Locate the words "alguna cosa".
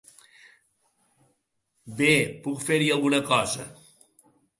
2.95-3.67